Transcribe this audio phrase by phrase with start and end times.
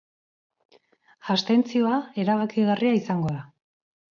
[1.35, 3.45] Abstentzioa erabakigarria izango da.